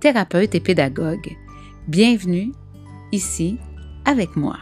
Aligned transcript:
thérapeute 0.00 0.54
et 0.54 0.60
pédagogue. 0.60 1.36
Bienvenue 1.86 2.52
ici 3.12 3.58
avec 4.06 4.34
moi. 4.34 4.58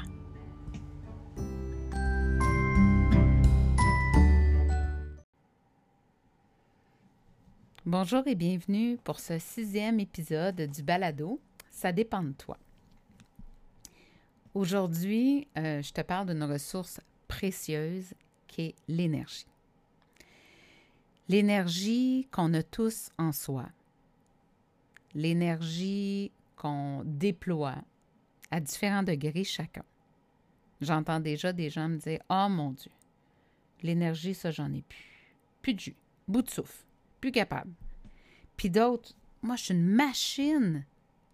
Bonjour 7.87 8.27
et 8.27 8.35
bienvenue 8.35 8.99
pour 9.05 9.21
ce 9.21 9.39
sixième 9.39 10.01
épisode 10.01 10.61
du 10.63 10.83
balado. 10.83 11.41
Ça 11.71 11.93
dépend 11.93 12.25
de 12.25 12.33
toi. 12.33 12.59
Aujourd'hui, 14.55 15.47
euh, 15.57 15.81
je 15.83 15.93
te 15.93 16.01
parle 16.01 16.35
d'une 16.35 16.43
ressource 16.43 17.01
précieuse 17.29 18.13
qui 18.49 18.63
est 18.63 18.75
l'énergie. 18.89 19.47
L'énergie 21.29 22.27
qu'on 22.33 22.53
a 22.55 22.65
tous 22.65 23.11
en 23.19 23.31
soi. 23.31 23.67
L'énergie 25.19 26.31
qu'on 26.55 27.03
déploie 27.05 27.75
à 28.53 28.61
différents 28.61 29.03
degrés 29.03 29.43
chacun. 29.43 29.83
J'entends 30.81 31.19
déjà 31.19 31.53
des 31.53 31.71
gens 31.71 31.89
me 31.89 31.97
dire 31.97 32.21
Oh 32.31 32.47
mon 32.49 32.71
Dieu, 32.71 32.93
l'énergie, 33.83 34.33
ça, 34.33 34.53
j'en 34.53 34.73
ai 34.73 34.83
plus. 34.83 35.27
Plus 35.61 35.75
de 35.75 35.81
jus, 35.81 35.97
bout 36.29 36.43
de 36.43 36.51
souffle, 36.51 36.85
plus 37.21 37.33
capable. 37.33 37.73
Puis 38.57 38.71
d'autres, 38.71 39.17
moi, 39.43 39.57
je 39.57 39.65
suis 39.65 39.75
une 39.75 39.89
machine. 39.89 40.87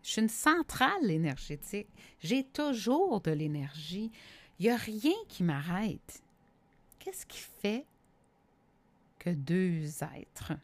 Je 0.03 0.09
suis 0.09 0.23
une 0.23 0.31
centrale 0.31 1.11
énergétique. 1.11 1.89
J'ai 2.21 2.43
toujours 2.43 3.21
de 3.21 3.33
l'énergie. 3.33 4.11
Il 4.59 4.65
n'y 4.65 4.71
a 4.71 4.77
rien 4.77 5.13
qui 5.29 5.43
m'arrête. 5.43 6.23
Qu'est-ce 6.98 7.27
qui 7.27 7.39
fait 7.61 7.85
que 9.19 9.29
deux 9.29 10.03
êtres 10.03 10.55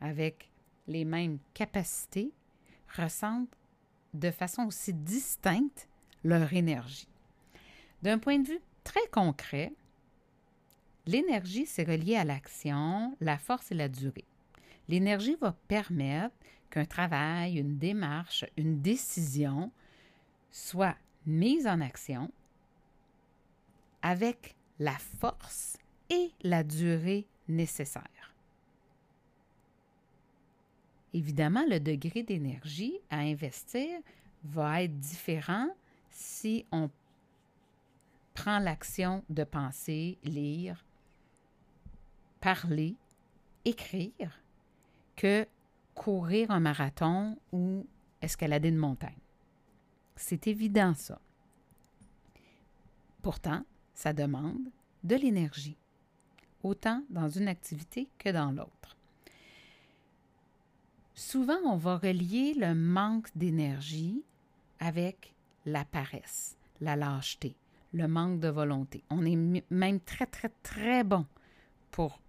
avec 0.00 0.47
les 0.88 1.04
mêmes 1.04 1.38
capacités 1.54 2.32
ressentent 2.96 3.54
de 4.14 4.30
façon 4.30 4.66
aussi 4.66 4.94
distincte 4.94 5.88
leur 6.24 6.52
énergie. 6.52 7.08
D'un 8.02 8.18
point 8.18 8.38
de 8.38 8.48
vue 8.48 8.60
très 8.82 9.06
concret, 9.12 9.72
l'énergie, 11.06 11.66
c'est 11.66 11.84
relié 11.84 12.16
à 12.16 12.24
l'action, 12.24 13.16
la 13.20 13.38
force 13.38 13.70
et 13.70 13.74
la 13.74 13.88
durée. 13.88 14.24
L'énergie 14.88 15.36
va 15.40 15.52
permettre 15.68 16.34
qu'un 16.70 16.86
travail, 16.86 17.58
une 17.58 17.78
démarche, 17.78 18.44
une 18.56 18.80
décision 18.80 19.70
soit 20.50 20.96
mise 21.26 21.66
en 21.66 21.80
action 21.80 22.32
avec 24.00 24.56
la 24.78 24.96
force 25.20 25.76
et 26.08 26.30
la 26.42 26.62
durée 26.62 27.26
nécessaire. 27.48 28.34
Évidemment, 31.14 31.64
le 31.68 31.80
degré 31.80 32.22
d'énergie 32.22 32.98
à 33.10 33.18
investir 33.18 33.88
va 34.44 34.82
être 34.82 34.98
différent 34.98 35.68
si 36.10 36.66
on 36.70 36.90
prend 38.34 38.58
l'action 38.58 39.24
de 39.30 39.44
penser, 39.44 40.18
lire, 40.22 40.84
parler, 42.40 42.94
écrire, 43.64 44.40
que 45.16 45.46
courir 45.94 46.50
un 46.50 46.60
marathon 46.60 47.36
ou 47.52 47.86
escalader 48.22 48.68
une 48.68 48.76
montagne. 48.76 49.18
C'est 50.14 50.46
évident 50.46 50.94
ça. 50.94 51.20
Pourtant, 53.22 53.64
ça 53.94 54.12
demande 54.12 54.70
de 55.02 55.16
l'énergie 55.16 55.76
autant 56.62 57.02
dans 57.10 57.28
une 57.28 57.48
activité 57.48 58.08
que 58.18 58.28
dans 58.28 58.50
l'autre. 58.50 58.97
Souvent, 61.18 61.58
on 61.64 61.76
va 61.76 61.96
relier 61.96 62.54
le 62.54 62.76
manque 62.76 63.36
d'énergie 63.36 64.22
avec 64.78 65.34
la 65.66 65.84
paresse, 65.84 66.56
la 66.80 66.94
lâcheté, 66.94 67.56
le 67.92 68.06
manque 68.06 68.38
de 68.38 68.46
volonté. 68.46 69.02
On 69.10 69.26
est 69.26 69.64
même 69.68 69.98
très, 69.98 70.26
très, 70.26 70.48
très 70.62 71.02
bon 71.02 71.26
pour 71.90 72.20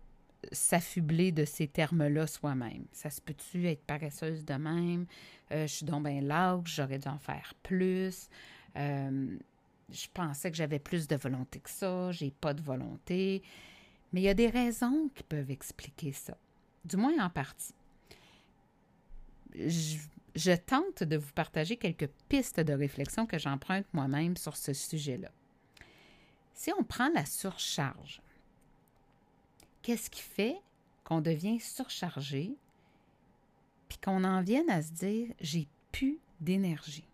s'affubler 0.51 1.31
de 1.31 1.45
ces 1.45 1.67
termes-là 1.67 2.25
soi-même. 2.25 2.85
Ça 2.91 3.11
se 3.11 3.21
peut-tu 3.21 3.67
être 3.67 3.83
paresseuse 3.83 4.43
de 4.43 4.55
même? 4.55 5.05
Euh, 5.51 5.67
je 5.67 5.73
suis 5.75 5.85
donc 5.85 6.07
bien 6.07 6.59
j'aurais 6.65 6.97
dû 6.97 7.07
en 7.07 7.19
faire 7.19 7.53
plus. 7.61 8.27
Euh, 8.75 9.37
je 9.91 10.07
pensais 10.11 10.49
que 10.49 10.57
j'avais 10.57 10.79
plus 10.79 11.07
de 11.07 11.15
volonté 11.15 11.59
que 11.59 11.69
ça, 11.69 12.11
j'ai 12.11 12.31
pas 12.31 12.55
de 12.55 12.63
volonté. 12.63 13.43
Mais 14.13 14.21
il 14.21 14.23
y 14.23 14.29
a 14.29 14.33
des 14.33 14.49
raisons 14.49 15.11
qui 15.13 15.21
peuvent 15.21 15.51
expliquer 15.51 16.11
ça, 16.11 16.35
du 16.83 16.97
moins 16.97 17.23
en 17.23 17.29
partie. 17.29 17.75
Je, 19.55 20.55
tente 20.55 21.03
de 21.03 21.17
vous 21.17 21.31
partager 21.33 21.77
quelques 21.77 22.09
pistes 22.29 22.59
de 22.59 22.73
réflexion 22.73 23.25
que 23.25 23.37
j'emprunte 23.37 23.85
moi-même 23.93 24.37
sur 24.37 24.55
ce 24.55 24.73
sujet-là. 24.73 25.31
Si 26.53 26.71
on 26.77 26.83
prend 26.83 27.09
la 27.09 27.25
surcharge, 27.25 28.21
qu'est-ce 29.81 30.09
qui 30.09 30.21
fait 30.21 30.57
qu'on 31.03 31.21
devient 31.21 31.59
surchargé 31.59 32.53
puis 33.87 33.97
qu'on 33.97 34.23
en 34.23 34.41
vienne 34.41 34.69
à 34.69 34.81
se 34.81 34.91
dire 34.91 35.33
j'ai 35.41 35.67
plus 35.91 36.19
d'énergie? 36.39 37.07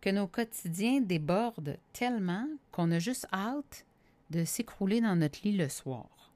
Que 0.00 0.10
nos 0.10 0.26
quotidiens 0.26 1.00
débordent 1.00 1.76
tellement 1.92 2.48
qu'on 2.72 2.90
a 2.92 2.98
juste 2.98 3.26
hâte 3.32 3.84
de 4.30 4.44
s'écrouler 4.44 5.00
dans 5.00 5.16
notre 5.16 5.40
lit 5.42 5.56
le 5.56 5.68
soir. 5.68 6.32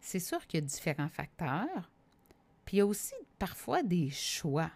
C'est 0.00 0.20
sûr 0.20 0.46
qu'il 0.46 0.60
y 0.60 0.62
a 0.62 0.66
différents 0.66 1.08
facteurs, 1.08 1.90
il 2.72 2.78
y 2.78 2.80
a 2.80 2.86
aussi 2.86 3.14
parfois 3.38 3.82
des 3.82 4.10
choix. 4.10 4.70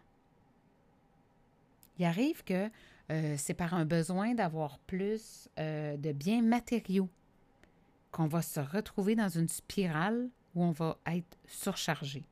Il 1.99 2.05
arrive 2.05 2.45
que 2.45 2.71
euh, 3.11 3.35
c'est 3.39 3.55
par 3.55 3.75
un 3.75 3.87
besoin 3.87 4.35
d'avoir 4.35 4.79
plus 4.81 5.49
euh, 5.59 5.97
de 5.97 6.13
biens 6.13 6.43
matériaux 6.43 7.09
qu'on 8.11 8.27
va 8.27 8.43
se 8.43 8.61
retrouver 8.61 9.15
dans 9.15 9.29
une 9.29 9.49
spirale 9.49 10.29
où 10.55 10.63
on 10.63 10.73
va 10.73 10.99
être 11.07 11.39
surchargé. 11.47 12.25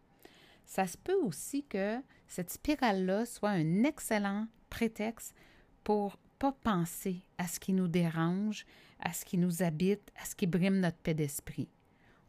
Ça 0.67 0.87
se 0.87 0.99
peut 0.99 1.19
aussi 1.23 1.65
que 1.65 2.01
cette 2.27 2.51
spirale-là 2.51 3.27
soit 3.27 3.51
un 3.51 3.85
excellent 3.85 4.47
prétexte 4.71 5.35
pour 5.83 6.17
pas 6.39 6.53
penser 6.53 7.23
à 7.39 7.47
ce 7.47 7.61
qui 7.61 7.73
nous 7.73 7.89
dérange, 7.89 8.67
à 9.01 9.13
ce 9.13 9.25
qui 9.25 9.39
nous 9.39 9.63
habite, 9.63 10.13
à 10.21 10.25
ce 10.25 10.35
qui 10.35 10.47
brime 10.47 10.81
notre 10.81 10.99
paix 10.99 11.15
d'esprit. 11.15 11.69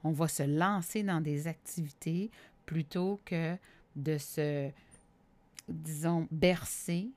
On 0.04 0.12
va 0.12 0.28
se 0.28 0.44
lancer 0.44 1.02
dans 1.04 1.22
des 1.22 1.48
activités 1.48 2.30
plutôt 2.66 3.22
que 3.26 3.58
de 3.96 4.18
se, 4.18 4.72
disons, 5.70 6.28
bercer, 6.32 7.10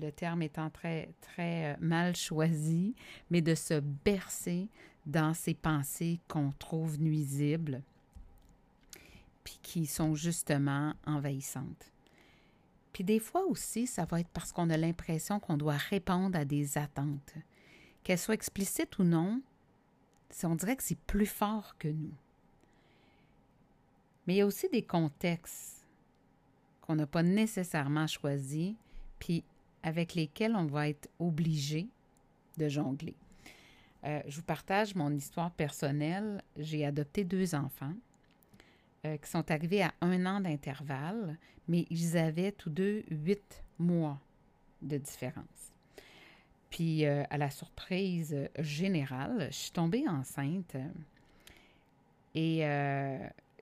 le 0.00 0.10
terme 0.10 0.42
étant 0.42 0.70
très, 0.70 1.14
très 1.20 1.74
euh, 1.74 1.76
mal 1.80 2.16
choisi, 2.16 2.94
mais 3.30 3.40
de 3.40 3.54
se 3.54 3.80
bercer 3.80 4.68
dans 5.06 5.34
ces 5.34 5.54
pensées 5.54 6.20
qu'on 6.28 6.50
trouve 6.58 7.00
nuisibles, 7.00 7.82
puis 9.44 9.58
qui 9.62 9.86
sont 9.86 10.14
justement 10.14 10.94
envahissantes. 11.06 11.92
Puis 12.92 13.04
des 13.04 13.18
fois 13.18 13.44
aussi, 13.46 13.86
ça 13.86 14.04
va 14.04 14.20
être 14.20 14.28
parce 14.28 14.52
qu'on 14.52 14.70
a 14.70 14.76
l'impression 14.76 15.40
qu'on 15.40 15.56
doit 15.56 15.76
répondre 15.76 16.38
à 16.38 16.44
des 16.44 16.78
attentes. 16.78 17.34
Qu'elles 18.02 18.18
soient 18.18 18.34
explicites 18.34 18.98
ou 18.98 19.04
non, 19.04 19.42
on 20.44 20.54
dirait 20.54 20.76
que 20.76 20.82
c'est 20.82 20.98
plus 20.98 21.26
fort 21.26 21.76
que 21.78 21.88
nous. 21.88 22.14
Mais 24.26 24.34
il 24.34 24.36
y 24.38 24.40
a 24.40 24.46
aussi 24.46 24.68
des 24.68 24.82
contextes 24.82 25.86
qu'on 26.80 26.96
n'a 26.96 27.06
pas 27.06 27.22
nécessairement 27.22 28.06
choisis, 28.06 28.74
puis 29.18 29.44
avec 29.82 30.14
lesquels 30.14 30.54
on 30.54 30.66
va 30.66 30.88
être 30.88 31.08
obligé 31.18 31.88
de 32.56 32.68
jongler. 32.68 33.16
Euh, 34.04 34.20
je 34.26 34.36
vous 34.36 34.42
partage 34.42 34.94
mon 34.94 35.10
histoire 35.14 35.50
personnelle. 35.50 36.42
J'ai 36.56 36.84
adopté 36.84 37.24
deux 37.24 37.54
enfants. 37.54 37.94
Euh, 39.06 39.18
qui 39.18 39.28
sont 39.30 39.50
arrivés 39.50 39.82
à 39.82 39.92
un 40.00 40.24
an 40.24 40.40
d'intervalle, 40.40 41.36
mais 41.68 41.84
ils 41.90 42.16
avaient 42.16 42.52
tous 42.52 42.70
deux 42.70 43.04
huit 43.10 43.62
mois 43.78 44.18
de 44.80 44.96
différence. 44.96 45.74
Puis, 46.70 47.04
euh, 47.04 47.22
à 47.28 47.36
la 47.36 47.50
surprise 47.50 48.34
générale, 48.58 49.48
je 49.50 49.56
suis 49.56 49.72
tombée 49.72 50.08
enceinte 50.08 50.76
et 52.34 52.64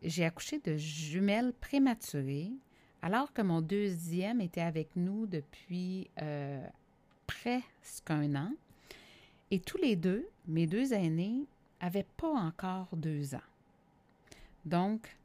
j'ai 0.03 0.25
accouché 0.25 0.59
de 0.59 0.77
jumelles 0.77 1.53
prématurées 1.61 2.53
Alors 3.03 3.33
que 3.33 3.43
mon 3.43 3.61
deuxième 3.61 4.41
était 4.41 4.61
avec 4.61 4.95
nous 4.95 5.27
depuis 5.27 6.09
euh, 6.21 6.65
presque 7.27 8.11
un 8.11 8.35
an, 8.37 8.53
et 9.51 9.61
tous 9.61 9.77
les 9.79 9.97
deux, 9.97 10.29
mes 10.47 10.67
deux 10.67 10.93
aînés, 10.93 11.47
n'avaient 11.81 12.07
pas 12.17 12.31
encore 12.31 12.89
deux 12.93 13.35
ans. 13.35 13.49
Donc, 14.65 15.17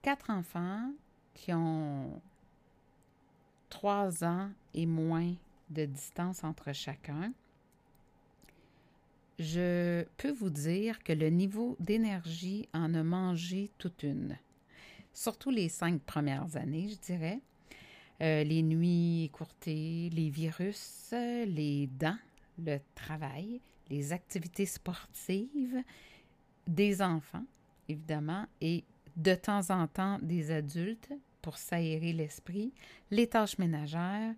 quatre 0.00 0.30
enfants 0.30 0.92
qui 1.34 1.52
ont 1.52 2.22
trois 3.68 4.24
ans 4.24 4.50
et 4.74 4.86
moins 4.86 5.34
de 5.70 5.84
distance 5.84 6.44
entre 6.44 6.72
chacun, 6.72 7.32
je 9.38 10.04
peux 10.16 10.32
vous 10.32 10.50
dire 10.50 11.02
que 11.02 11.12
le 11.12 11.28
niveau 11.28 11.76
d'énergie 11.80 12.68
en 12.74 12.94
a 12.94 13.02
mangé 13.02 13.70
toute 13.78 14.02
une. 14.02 14.36
Surtout 15.12 15.50
les 15.50 15.68
cinq 15.68 16.02
premières 16.02 16.56
années, 16.56 16.88
je 16.88 16.96
dirais. 16.96 17.40
Euh, 18.20 18.42
les 18.42 18.62
nuits 18.62 19.24
écourtées, 19.24 20.10
les 20.12 20.28
virus, 20.28 21.12
les 21.12 21.86
dents, 21.86 22.18
le 22.58 22.78
travail, 22.96 23.60
les 23.90 24.12
activités 24.12 24.66
sportives, 24.66 25.82
des 26.66 27.00
enfants, 27.00 27.44
évidemment, 27.88 28.46
et 28.60 28.84
de 29.16 29.34
temps 29.34 29.70
en 29.70 29.86
temps 29.86 30.18
des 30.20 30.50
adultes 30.50 31.12
pour 31.42 31.58
s'aérer 31.58 32.12
l'esprit, 32.12 32.72
les 33.12 33.28
tâches 33.28 33.58
ménagères, 33.58 34.34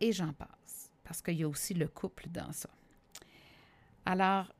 et 0.00 0.12
j'en 0.12 0.32
passe, 0.32 0.90
parce 1.04 1.20
qu'il 1.20 1.38
y 1.38 1.42
a 1.42 1.48
aussi 1.48 1.74
le 1.74 1.88
couple 1.88 2.28
dans 2.30 2.52
ça. 2.52 2.70
Alors, 4.10 4.52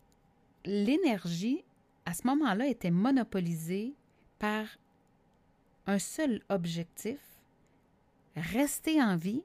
l'énergie, 0.65 1.65
à 2.07 2.15
ce 2.15 2.25
moment-là, 2.29 2.69
était 2.69 2.93
monopolisée 2.93 3.97
par 4.39 4.65
un 5.89 5.99
seul 5.99 6.41
objectif, 6.49 7.19
rester 8.37 9.03
en 9.03 9.17
vie, 9.17 9.43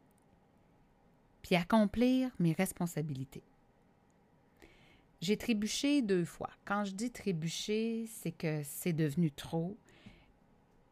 puis 1.42 1.56
accomplir 1.56 2.30
mes 2.38 2.54
responsabilités. 2.54 3.42
J'ai 5.22 5.38
trébuché 5.38 6.04
deux 6.04 6.24
fois. 6.24 6.52
Quand 6.66 6.86
je 6.86 6.92
dis 6.92 7.10
trébucher, 7.10 8.06
c'est 8.06 8.31
que 8.31 8.62
c'est 8.63 8.94
devenu 8.94 9.31
trop. 9.31 9.75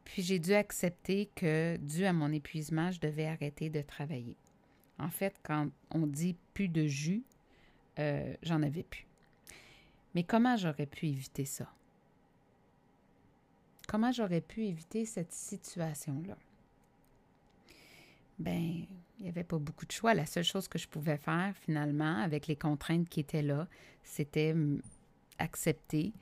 Puis 0.04 0.22
j'ai 0.24 0.40
dû 0.40 0.54
accepter 0.54 1.30
que, 1.36 1.76
dû 1.76 2.04
à 2.04 2.12
mon 2.12 2.32
épuisement, 2.32 2.90
je 2.90 2.98
devais 2.98 3.28
arrêter 3.28 3.70
de 3.70 3.80
travailler. 3.80 4.36
En 4.98 5.08
fait, 5.08 5.36
quand 5.44 5.68
on 5.92 6.08
dit 6.08 6.34
plus 6.52 6.68
de 6.68 6.88
jus, 6.88 7.22
euh, 7.98 8.34
j'en 8.42 8.62
avais 8.62 8.82
plus. 8.82 9.06
Mais 10.14 10.24
comment 10.24 10.56
j'aurais 10.56 10.86
pu 10.86 11.06
éviter 11.06 11.44
ça? 11.44 11.72
Comment 13.88 14.12
j'aurais 14.12 14.40
pu 14.40 14.64
éviter 14.64 15.04
cette 15.04 15.32
situation-là? 15.32 16.36
Ben, 18.38 18.86
il 19.18 19.22
n'y 19.22 19.28
avait 19.28 19.44
pas 19.44 19.58
beaucoup 19.58 19.86
de 19.86 19.92
choix. 19.92 20.14
La 20.14 20.26
seule 20.26 20.44
chose 20.44 20.68
que 20.68 20.78
je 20.78 20.88
pouvais 20.88 21.18
faire, 21.18 21.54
finalement, 21.56 22.18
avec 22.18 22.46
les 22.46 22.56
contraintes 22.56 23.08
qui 23.08 23.20
étaient 23.20 23.42
là, 23.42 23.68
c'était 24.02 24.54
accepter 25.38 26.12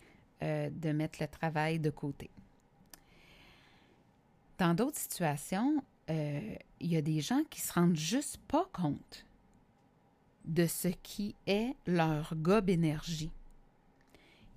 euh, 0.42 0.70
de 0.70 0.92
mettre 0.92 1.20
le 1.20 1.28
travail 1.28 1.78
de 1.78 1.90
côté. 1.90 2.30
Dans 4.58 4.74
d'autres 4.74 4.98
situations, 4.98 5.82
euh, 6.10 6.54
il 6.80 6.92
y 6.92 6.96
a 6.96 7.02
des 7.02 7.20
gens 7.20 7.42
qui 7.48 7.60
se 7.60 7.72
rendent 7.72 7.96
juste 7.96 8.38
pas 8.48 8.68
compte 8.72 9.24
de 10.44 10.66
ce 10.66 10.88
qui 10.88 11.34
est 11.46 11.74
leur 11.86 12.34
gobe 12.36 12.68
énergie. 12.68 13.30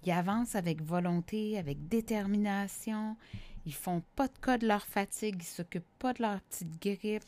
Ils 0.06 0.12
avancent 0.12 0.56
avec 0.56 0.82
volonté, 0.82 1.58
avec 1.58 1.88
détermination. 1.88 3.18
Ils 3.66 3.74
font 3.74 4.04
pas 4.16 4.28
de 4.28 4.38
cas 4.38 4.58
de 4.58 4.68
leur 4.68 4.86
fatigue, 4.86 5.38
ils 5.40 5.46
s'occupent 5.46 5.84
pas 6.00 6.14
de 6.14 6.22
leur 6.22 6.42
petite 6.42 6.82
grippe. 6.82 7.24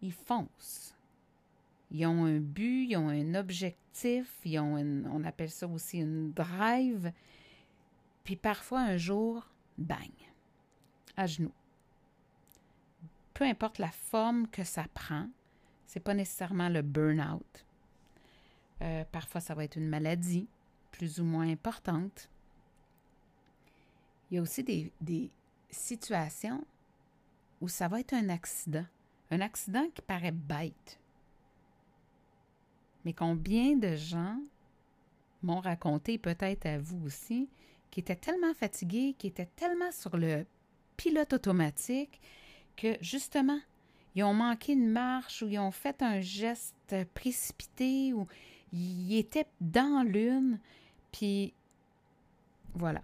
Ils 0.00 0.12
foncent. 0.12 0.96
Ils 1.90 2.06
ont 2.06 2.24
un 2.24 2.38
but, 2.38 2.86
ils 2.88 2.96
ont 2.96 3.10
un 3.10 3.34
objectif, 3.34 4.38
ils 4.44 4.58
ont 4.58 4.76
on 5.12 5.24
appelle 5.24 5.50
ça 5.50 5.68
aussi 5.68 5.98
une 5.98 6.32
drive. 6.32 7.12
Puis 8.24 8.36
parfois 8.36 8.80
un 8.80 8.96
jour, 8.96 9.46
bang, 9.76 10.10
à 11.16 11.26
genoux. 11.26 11.52
Peu 13.34 13.44
importe 13.44 13.78
la 13.78 13.90
forme 13.90 14.48
que 14.48 14.64
ça 14.64 14.86
prend, 14.94 15.28
c'est 15.86 16.00
pas 16.00 16.14
nécessairement 16.14 16.70
le 16.70 16.80
burn-out. 16.80 17.66
Euh, 18.82 19.04
parfois, 19.10 19.40
ça 19.40 19.54
va 19.54 19.64
être 19.64 19.76
une 19.76 19.88
maladie 19.88 20.48
plus 20.90 21.20
ou 21.20 21.24
moins 21.24 21.48
importante. 21.48 22.28
Il 24.30 24.36
y 24.36 24.38
a 24.38 24.42
aussi 24.42 24.62
des, 24.64 24.92
des 25.00 25.30
situations 25.70 26.64
où 27.60 27.68
ça 27.68 27.88
va 27.88 28.00
être 28.00 28.14
un 28.14 28.28
accident. 28.28 28.84
Un 29.30 29.40
accident 29.40 29.86
qui 29.94 30.02
paraît 30.02 30.32
bête. 30.32 30.98
Mais 33.04 33.12
combien 33.12 33.76
de 33.76 33.96
gens 33.96 34.38
m'ont 35.42 35.60
raconté, 35.60 36.18
peut-être 36.18 36.66
à 36.66 36.78
vous 36.78 37.04
aussi, 37.06 37.48
qui 37.90 38.00
étaient 38.00 38.16
tellement 38.16 38.54
fatigués, 38.54 39.14
qui 39.18 39.26
étaient 39.26 39.48
tellement 39.56 39.90
sur 39.90 40.16
le 40.16 40.46
pilote 40.96 41.32
automatique, 41.32 42.20
que 42.76 42.96
justement, 43.00 43.60
ils 44.14 44.24
ont 44.24 44.34
manqué 44.34 44.72
une 44.72 44.88
marche 44.88 45.42
ou 45.42 45.48
ils 45.48 45.58
ont 45.58 45.70
fait 45.70 46.02
un 46.02 46.20
geste 46.20 46.94
précipité 47.14 48.12
ou 48.12 48.26
ils 48.72 49.16
étaient 49.16 49.46
dans 49.60 50.06
l'une, 50.06 50.58
puis 51.10 51.52
voilà. 52.74 53.02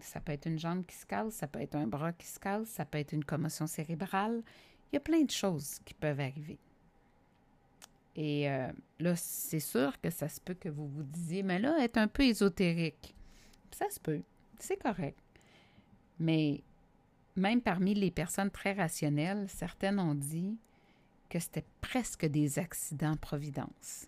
Ça 0.00 0.20
peut 0.20 0.32
être 0.32 0.46
une 0.46 0.58
jambe 0.58 0.86
qui 0.86 0.96
se 0.96 1.04
casse, 1.04 1.34
ça 1.34 1.46
peut 1.46 1.60
être 1.60 1.74
un 1.74 1.86
bras 1.86 2.12
qui 2.12 2.26
se 2.26 2.38
casse, 2.38 2.68
ça 2.68 2.84
peut 2.84 2.98
être 2.98 3.12
une 3.12 3.24
commotion 3.24 3.66
cérébrale. 3.66 4.42
Il 4.90 4.96
y 4.96 4.98
a 4.98 5.00
plein 5.00 5.22
de 5.22 5.30
choses 5.30 5.78
qui 5.84 5.94
peuvent 5.94 6.20
arriver. 6.20 6.58
Et 8.14 8.50
euh, 8.50 8.70
là, 9.00 9.16
c'est 9.16 9.60
sûr 9.60 9.98
que 10.00 10.10
ça 10.10 10.28
se 10.28 10.40
peut 10.40 10.54
que 10.54 10.68
vous 10.68 10.86
vous 10.86 11.02
disiez, 11.02 11.42
mais 11.42 11.58
là, 11.58 11.76
être 11.80 11.96
un 11.96 12.08
peu 12.08 12.24
ésotérique. 12.24 13.14
Ça 13.70 13.88
se 13.90 14.00
peut, 14.00 14.22
c'est 14.58 14.76
correct. 14.76 15.18
Mais 16.18 16.62
même 17.36 17.62
parmi 17.62 17.94
les 17.94 18.10
personnes 18.10 18.50
très 18.50 18.74
rationnelles, 18.74 19.46
certaines 19.48 19.98
ont 19.98 20.14
dit 20.14 20.58
que 21.30 21.38
c'était 21.38 21.64
presque 21.80 22.26
des 22.26 22.58
accidents-providence. 22.58 24.06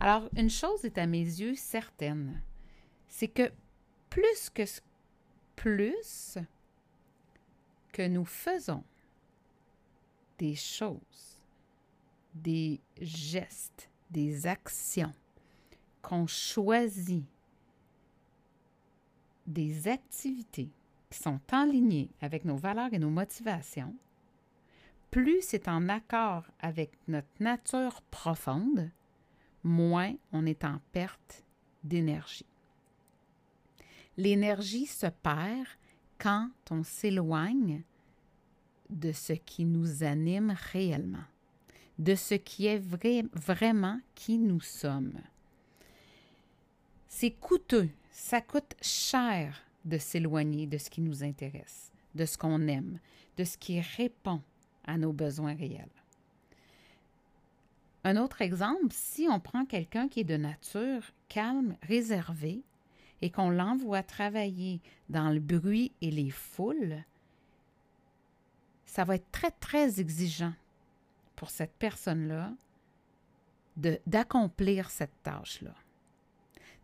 Alors, 0.00 0.28
une 0.36 0.50
chose 0.50 0.84
est 0.84 0.98
à 0.98 1.06
mes 1.06 1.24
yeux 1.24 1.54
certaine, 1.54 2.40
c'est 3.08 3.28
que 3.28 3.50
plus 4.10 4.50
que 4.50 4.62
plus 5.56 6.38
que 7.92 8.06
nous 8.08 8.24
faisons 8.24 8.82
des 10.38 10.54
choses, 10.54 11.38
des 12.34 12.80
gestes, 13.00 13.88
des 14.10 14.46
actions 14.46 15.12
qu'on 16.00 16.26
choisit 16.26 17.24
des 19.46 19.88
activités 19.88 20.70
qui 21.10 21.18
sont 21.18 21.40
en 21.52 21.64
ligne 21.64 22.08
avec 22.20 22.44
nos 22.44 22.56
valeurs 22.56 22.92
et 22.92 22.98
nos 22.98 23.10
motivations, 23.10 23.94
plus 25.12 25.42
c'est 25.42 25.68
en 25.68 25.88
accord 25.88 26.42
avec 26.58 26.90
notre 27.06 27.28
nature 27.38 28.02
profonde, 28.10 28.90
moins 29.62 30.14
on 30.32 30.44
est 30.44 30.64
en 30.64 30.80
perte 30.90 31.44
d'énergie. 31.84 32.46
L'énergie 34.16 34.86
se 34.86 35.06
perd 35.06 35.68
quand 36.18 36.50
on 36.72 36.82
s'éloigne 36.82 37.82
de 38.90 39.12
ce 39.12 39.34
qui 39.34 39.64
nous 39.64 40.02
anime 40.02 40.56
réellement, 40.72 41.24
de 42.00 42.16
ce 42.16 42.34
qui 42.34 42.66
est 42.66 42.78
vrai, 42.78 43.24
vraiment 43.32 44.00
qui 44.16 44.38
nous 44.38 44.60
sommes. 44.60 45.20
C'est 47.06 47.30
coûteux 47.30 47.90
ça 48.12 48.40
coûte 48.40 48.76
cher 48.82 49.58
de 49.84 49.98
s'éloigner 49.98 50.66
de 50.66 50.78
ce 50.78 50.90
qui 50.90 51.00
nous 51.00 51.24
intéresse, 51.24 51.90
de 52.14 52.24
ce 52.26 52.38
qu'on 52.38 52.68
aime, 52.68 53.00
de 53.36 53.44
ce 53.44 53.56
qui 53.56 53.80
répond 53.80 54.42
à 54.84 54.98
nos 54.98 55.12
besoins 55.12 55.54
réels. 55.54 55.88
Un 58.04 58.16
autre 58.16 58.42
exemple, 58.42 58.88
si 58.90 59.28
on 59.30 59.38
prend 59.38 59.64
quelqu'un 59.64 60.08
qui 60.08 60.20
est 60.20 60.24
de 60.24 60.36
nature 60.36 61.02
calme, 61.28 61.76
réservé, 61.82 62.62
et 63.20 63.30
qu'on 63.30 63.50
l'envoie 63.50 64.02
travailler 64.02 64.80
dans 65.08 65.30
le 65.30 65.38
bruit 65.38 65.92
et 66.00 66.10
les 66.10 66.30
foules, 66.30 67.04
ça 68.84 69.04
va 69.04 69.14
être 69.14 69.30
très, 69.30 69.52
très 69.52 70.00
exigeant 70.00 70.52
pour 71.36 71.50
cette 71.50 71.74
personne-là 71.74 72.52
d'accomplir 73.76 74.90
cette 74.90 75.22
tâche-là. 75.22 75.74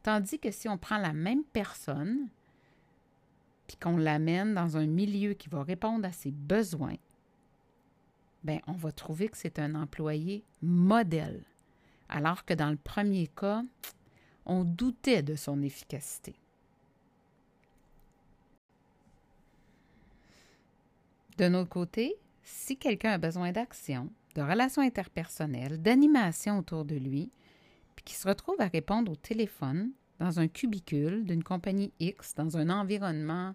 Tandis 0.03 0.39
que 0.39 0.51
si 0.51 0.69
on 0.69 0.79
prend 0.79 0.97
la 0.97 1.13
même 1.13 1.45
personne, 1.45 2.29
puis 3.67 3.77
qu'on 3.77 3.99
l'amène 3.99 4.55
dans 4.55 4.77
un 4.77 4.87
milieu 4.87 5.35
qui 5.35 5.49
va 5.49 5.63
répondre 5.63 6.07
à 6.07 6.13
ses 6.13 6.31
besoins, 6.31 6.97
ben 8.45 8.61
on 8.67 8.73
va 8.73 8.93
trouver 8.93 9.29
que 9.29 9.37
c'est 9.37 9.59
un 9.59 9.75
employé 9.75 10.45
modèle. 10.63 11.45
Alors 12.09 12.45
que 12.45 12.55
dans 12.55 12.71
le 12.71 12.77
premier 12.77 13.27
cas, 13.29 13.63
on 14.47 14.65
doutait 14.65 15.23
de 15.23 15.35
son 15.35 15.63
efficacité. 15.63 16.37
De 21.37 21.49
notre 21.49 21.69
côté, 21.69 22.17
si 22.43 22.77
quelqu'un 22.77 23.13
a 23.13 23.19
besoin 23.19 23.53
d'action, 23.53 24.11
de 24.35 24.43
relations 24.43 24.83
interpersonnelles, 24.83 25.81
d'animation 25.81 26.59
autour 26.59 26.85
de 26.85 26.97
lui, 26.97 27.31
puis 27.95 28.05
qu'il 28.05 28.17
se 28.17 28.27
retrouve 28.27 28.61
à 28.61 28.67
répondre 28.67 29.13
au 29.13 29.17
téléphone 29.17 29.93
dans 30.19 30.41
un 30.41 30.49
cubicule 30.49 31.25
d'une 31.25 31.45
compagnie 31.45 31.93
X, 32.01 32.35
dans 32.35 32.57
un 32.57 32.71
environnement 32.71 33.55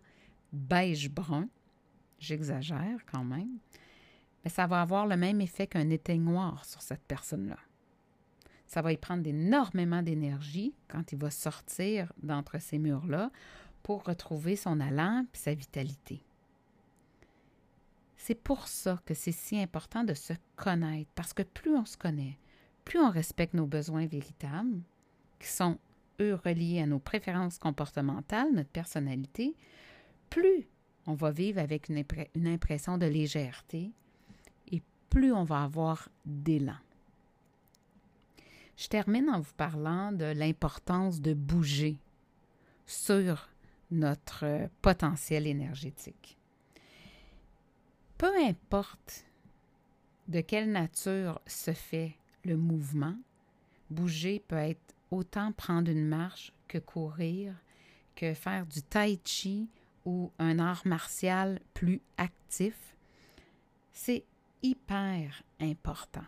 beige-brun, 0.53 1.49
j'exagère 2.19 2.99
quand 3.11 3.23
même, 3.23 3.57
mais 4.43 4.49
ça 4.49 4.67
va 4.67 4.81
avoir 4.81 5.07
le 5.07 5.17
même 5.17 5.41
effet 5.41 5.67
qu'un 5.67 5.89
éteignoir 5.89 6.65
sur 6.65 6.81
cette 6.81 7.03
personne-là. 7.03 7.57
Ça 8.67 8.81
va 8.81 8.91
y 8.91 8.97
prendre 8.97 9.27
énormément 9.27 10.01
d'énergie 10.01 10.73
quand 10.87 11.11
il 11.11 11.19
va 11.19 11.29
sortir 11.29 12.11
d'entre 12.21 12.59
ces 12.59 12.79
murs-là 12.79 13.31
pour 13.83 14.03
retrouver 14.03 14.55
son 14.55 14.79
allant 14.79 15.25
et 15.33 15.37
sa 15.37 15.53
vitalité. 15.53 16.23
C'est 18.17 18.35
pour 18.35 18.67
ça 18.67 19.01
que 19.05 19.13
c'est 19.13 19.33
si 19.33 19.59
important 19.59 20.05
de 20.05 20.13
se 20.13 20.33
connaître, 20.55 21.11
parce 21.13 21.33
que 21.33 21.43
plus 21.43 21.75
on 21.75 21.85
se 21.85 21.97
connaît, 21.97 22.37
plus 22.85 22.99
on 22.99 23.09
respecte 23.09 23.53
nos 23.53 23.67
besoins 23.67 24.05
véritables, 24.05 24.81
qui 25.39 25.49
sont, 25.49 25.77
eux, 26.21 26.35
reliés 26.35 26.81
à 26.81 26.85
nos 26.85 26.99
préférences 26.99 27.57
comportementales, 27.57 28.53
notre 28.53 28.69
personnalité, 28.69 29.55
plus 30.29 30.67
on 31.05 31.15
va 31.15 31.31
vivre 31.31 31.59
avec 31.59 31.89
une, 31.89 32.47
impression 32.47 32.97
de 32.97 33.05
légèreté 33.05 33.79
et 33.81 33.91
plus 35.13 35.31
on 35.31 35.43
va 35.43 35.61
avoir 35.61 36.09
d'élan. 36.25 36.75
Je 38.75 38.87
termine 38.87 39.29
en 39.29 39.41
vous 39.41 39.53
parlant 39.55 40.11
de 40.11 40.25
l'importance 40.25 41.21
de 41.21 41.35
bouger 41.35 41.99
sur 42.87 43.47
notre 43.91 44.67
potentiel 44.81 45.45
énergétique. 45.45 46.39
Peu 48.17 48.31
importe 48.43 49.25
de 50.27 50.41
quelle 50.41 50.71
nature 50.71 51.39
se 51.45 51.73
fait 51.73 52.15
le 52.43 52.57
mouvement, 52.57 53.15
bouger 53.91 54.43
peut 54.47 54.55
être 54.55 54.95
autant 55.11 55.51
prendre 55.51 55.91
une 55.91 56.07
marche 56.07 56.53
que 56.67 56.79
courir, 56.79 57.53
que 58.15 58.33
faire 58.33 58.65
du 58.65 58.81
tai 58.81 59.19
chi 59.23 59.69
ou 60.05 60.31
un 60.39 60.57
art 60.57 60.87
martial 60.87 61.59
plus 61.75 62.01
actif. 62.17 62.95
C'est 63.91 64.25
hyper 64.63 65.43
important. 65.59 66.25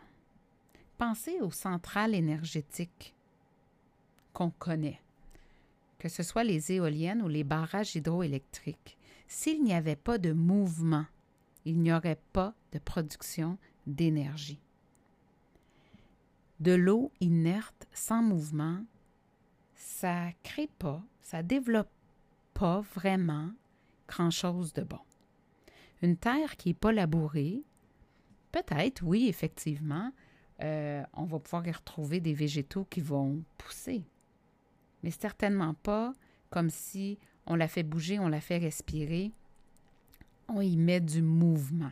Pensez 0.97 1.41
aux 1.41 1.51
centrales 1.51 2.13
énergétiques 2.13 3.15
qu'on 4.33 4.51
connaît, 4.51 5.01
que 5.97 6.09
ce 6.09 6.21
soit 6.21 6.43
les 6.43 6.73
éoliennes 6.73 7.21
ou 7.21 7.27
les 7.27 7.43
barrages 7.43 7.95
hydroélectriques. 7.95 8.97
S'il 9.27 9.63
n'y 9.63 9.73
avait 9.73 9.95
pas 9.95 10.17
de 10.17 10.33
mouvement, 10.33 11.05
il 11.63 11.79
n'y 11.79 11.91
aurait 11.91 12.21
pas 12.33 12.53
de 12.73 12.79
production 12.79 13.57
d'énergie. 13.87 14.59
De 16.59 16.73
l'eau 16.73 17.11
inerte 17.19 17.87
sans 17.93 18.21
mouvement, 18.21 18.83
ça 19.75 20.29
crée 20.43 20.69
pas, 20.79 21.03
ça 21.21 21.43
développe 21.43 21.89
pas 22.53 22.81
vraiment 22.93 23.51
grand-chose 24.07 24.73
de 24.73 24.83
bon. 24.83 24.99
Une 26.01 26.17
terre 26.17 26.55
qui 26.55 26.69
n'est 26.69 26.75
pas 26.75 26.91
labourée, 26.91 27.63
peut-être, 28.63 29.03
oui, 29.03 29.27
effectivement, 29.27 30.11
euh, 30.61 31.03
on 31.13 31.25
va 31.25 31.39
pouvoir 31.39 31.67
y 31.67 31.71
retrouver 31.71 32.19
des 32.19 32.33
végétaux 32.33 32.85
qui 32.85 33.01
vont 33.01 33.43
pousser. 33.57 34.05
Mais 35.03 35.11
certainement 35.11 35.73
pas 35.73 36.13
comme 36.49 36.69
si 36.69 37.19
on 37.45 37.55
la 37.55 37.67
fait 37.67 37.83
bouger, 37.83 38.17
on 38.19 38.29
la 38.29 38.39
fait 38.39 38.57
respirer, 38.57 39.31
on 40.47 40.61
y 40.61 40.77
met 40.77 41.01
du 41.01 41.21
mouvement. 41.21 41.91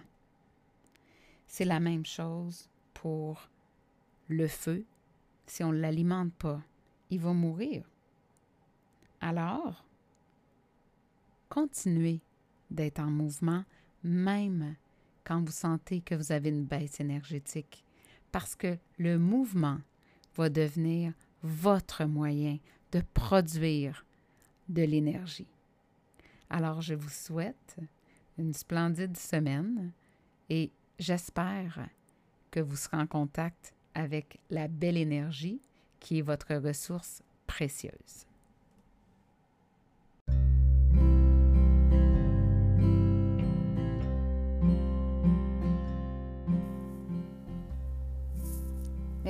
C'est 1.48 1.66
la 1.66 1.80
même 1.80 2.06
chose 2.06 2.70
pour 2.94 3.50
le 4.30 4.48
feu. 4.48 4.86
Si 5.46 5.64
on 5.64 5.74
ne 5.74 5.80
l'alimente 5.80 6.34
pas, 6.34 6.62
il 7.10 7.20
va 7.20 7.34
mourir. 7.34 7.84
Alors, 9.20 9.86
continuez 11.50 12.22
d'être 12.72 13.00
en 13.00 13.12
mouvement 13.12 13.66
même 14.04 14.76
quand 15.24 15.42
vous 15.42 15.52
sentez 15.52 16.02
que 16.02 16.16
vous 16.16 16.32
avez 16.32 16.50
une 16.50 16.66
baisse 16.66 17.00
énergétique 17.00 17.84
parce 18.32 18.56
que 18.56 18.78
le 18.98 19.18
mouvement 19.18 19.80
va 20.36 20.50
devenir 20.50 21.14
votre 21.44 22.06
moyen 22.06 22.58
de 22.92 23.02
produire 23.14 24.06
de 24.70 24.84
l'énergie. 24.84 25.48
Alors, 26.50 26.82
je 26.82 26.96
vous 26.96 27.10
souhaite 27.10 27.78
une 28.38 28.54
splendide 28.54 29.18
semaine 29.18 29.92
et 30.50 30.72
j'espère 31.00 31.88
que 32.52 32.60
vous 32.60 32.76
serez 32.76 32.98
en 32.98 33.08
contact 33.08 33.74
avec 33.94 34.40
la 34.50 34.68
belle 34.68 34.98
énergie 34.98 35.62
qui 36.00 36.20
est 36.20 36.24
votre 36.24 36.56
ressource 36.56 37.22
précieuse. 37.48 38.26